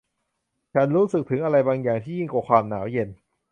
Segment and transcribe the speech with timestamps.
[0.73, 3.09] ฉันรู้สึกถึงอะไรบางอย่างที่ยิ่งกว่าความหนาวเย็น